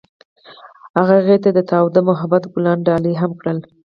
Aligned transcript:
هغه 0.97 1.13
هغې 1.19 1.37
ته 1.43 1.49
د 1.57 1.59
تاوده 1.71 1.99
محبت 2.09 2.43
ګلان 2.53 2.79
ډالۍ 2.87 3.13
هم 3.21 3.31
کړل. 3.39 3.57